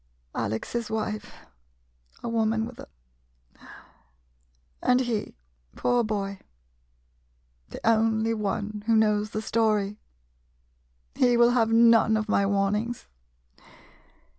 Alex's 0.33 0.89
wife— 0.89 1.31
a 2.23 2.27
woman 2.27 2.65
with 2.65 2.79
a— 2.79 2.87
And 4.81 5.01
he, 5.01 5.35
poor 5.75 6.03
boy— 6.03 6.39
the 7.69 7.79
only 7.87 8.33
one 8.33 8.83
who 8.87 8.95
knows 8.95 9.29
the 9.29 9.43
story— 9.43 9.99
he 11.21 11.37
will 11.37 11.51
have 11.51 11.71
none 11.71 12.17
of 12.17 12.27
my 12.27 12.47
warnings. 12.47 13.05